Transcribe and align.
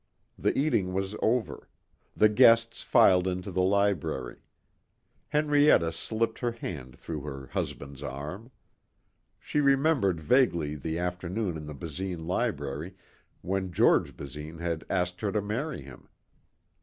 The 0.35 0.57
eating 0.57 0.93
was 0.95 1.15
over. 1.21 1.69
The 2.17 2.27
guests 2.27 2.81
filed 2.81 3.27
into 3.27 3.51
the 3.51 3.61
library. 3.61 4.37
Henrietta 5.27 5.91
slipped 5.91 6.39
her 6.39 6.53
hand 6.53 6.97
through 6.97 7.21
her 7.21 7.45
husband's 7.53 8.01
arm. 8.01 8.49
She 9.39 9.59
remembered 9.59 10.19
vaguely 10.19 10.73
the 10.73 10.97
afternoon 10.97 11.55
in 11.55 11.67
the 11.67 11.75
Basine 11.75 12.25
library 12.25 12.95
when 13.43 13.71
George 13.71 14.17
Basine 14.17 14.57
had 14.57 14.83
asked 14.89 15.21
her 15.21 15.31
to 15.33 15.39
marry 15.39 15.83
him. 15.83 16.07